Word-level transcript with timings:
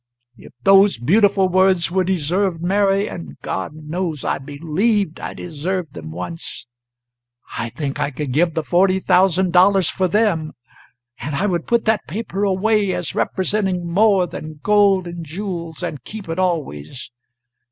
"If 0.35 0.53
those 0.63 0.97
beautiful 0.97 1.47
words 1.47 1.91
were 1.91 2.03
deserved, 2.03 2.59
Mary 2.59 3.07
and 3.07 3.37
God 3.41 3.75
knows 3.75 4.25
I 4.25 4.39
believed 4.39 5.19
I 5.19 5.35
deserved 5.35 5.93
them 5.93 6.09
once 6.09 6.65
I 7.55 7.69
think 7.69 7.99
I 7.99 8.09
could 8.09 8.31
give 8.31 8.55
the 8.55 8.63
forty 8.63 8.99
thousand 8.99 9.53
dollars 9.53 9.91
for 9.91 10.07
them. 10.07 10.53
And 11.19 11.35
I 11.35 11.45
would 11.45 11.67
put 11.67 11.85
that 11.85 12.07
paper 12.07 12.43
away, 12.43 12.93
as 12.93 13.13
representing 13.13 13.91
more 13.91 14.25
than 14.25 14.59
gold 14.63 15.05
and 15.05 15.23
jewels, 15.23 15.83
and 15.83 16.03
keep 16.03 16.27
it 16.27 16.39
always. 16.39 17.11